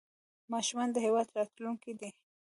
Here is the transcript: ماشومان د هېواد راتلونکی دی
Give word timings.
ماشومان 0.53 0.89
د 0.91 0.97
هېواد 1.05 1.27
راتلونکی 1.37 1.91
دی 1.99 2.09